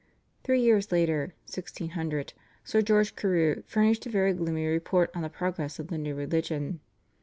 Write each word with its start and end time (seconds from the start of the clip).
"Three 0.43 0.61
years 0.63 0.91
later 0.91 1.35
(1600) 1.45 2.33
Sir 2.63 2.81
George 2.81 3.15
Carew 3.15 3.61
furnished 3.67 4.07
a 4.07 4.09
very 4.09 4.33
gloomy 4.33 4.65
report 4.65 5.11
on 5.13 5.21
the 5.21 5.29
progress 5.29 5.77
of 5.77 5.89
the 5.89 5.97
new 5.99 6.15
religion. 6.15 6.79